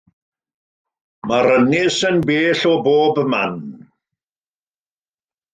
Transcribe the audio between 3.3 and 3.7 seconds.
man.